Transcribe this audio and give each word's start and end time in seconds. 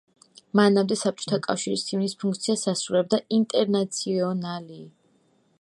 მანამდე 0.59 0.97
საბჭოთა 1.01 1.39
კავშირის 1.47 1.83
ჰიმნის 1.91 2.17
ფუნქციას 2.25 2.65
ასრულებდა 2.73 3.23
ინტერნაციონალი. 3.41 4.83